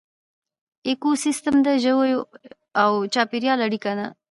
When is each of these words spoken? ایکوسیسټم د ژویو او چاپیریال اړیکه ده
ایکوسیسټم 0.87 1.55
د 1.65 1.67
ژویو 1.83 2.19
او 2.83 2.91
چاپیریال 3.13 3.59
اړیکه 3.67 3.91
ده 3.99 4.07